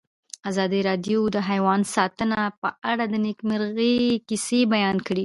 ازادي 0.49 0.79
راډیو 0.89 1.19
د 1.35 1.37
حیوان 1.49 1.81
ساتنه 1.95 2.39
په 2.61 2.69
اړه 2.91 3.03
د 3.09 3.15
نېکمرغۍ 3.25 3.97
کیسې 4.27 4.59
بیان 4.73 4.97
کړې. 5.07 5.19